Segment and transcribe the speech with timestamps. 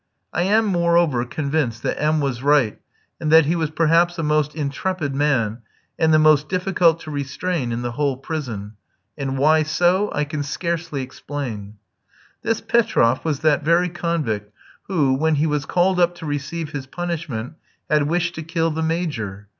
[0.33, 2.81] I am moreover convinced that M was right,
[3.19, 5.59] and that he was perhaps a most intrepid man
[5.99, 8.77] and the most difficult to restrain in the whole prison.
[9.15, 11.75] And why so, I can scarcely explain.
[12.41, 14.51] This Petroff was that very convict
[14.87, 17.53] who, when he was called up to receive his punishment,
[17.87, 19.49] had wished to kill the Major.